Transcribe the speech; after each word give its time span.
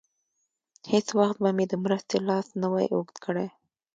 هېڅ 0.91 1.07
وخت 1.19 1.37
به 1.43 1.49
مې 1.57 1.65
د 1.71 1.73
مرستې 1.83 2.17
لاس 2.27 2.47
نه 2.61 2.67
وای 2.71 2.87
اوږد 2.91 3.17
کړی. 3.25 3.47